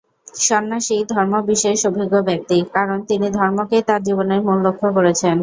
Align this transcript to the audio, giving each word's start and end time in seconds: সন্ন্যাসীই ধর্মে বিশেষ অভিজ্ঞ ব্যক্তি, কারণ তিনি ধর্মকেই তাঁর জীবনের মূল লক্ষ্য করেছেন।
সন্ন্যাসীই 0.41 1.03
ধর্মে 1.11 1.39
বিশেষ 1.49 1.77
অভিজ্ঞ 1.89 2.15
ব্যক্তি, 2.29 2.57
কারণ 2.75 2.97
তিনি 3.09 3.27
ধর্মকেই 3.39 3.83
তাঁর 3.87 4.01
জীবনের 4.07 4.39
মূল 4.45 4.57
লক্ষ্য 4.65 4.87
করেছেন। 4.97 5.35